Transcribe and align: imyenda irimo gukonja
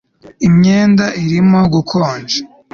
imyenda 0.47 1.05
irimo 1.23 1.61
gukonja 1.73 2.37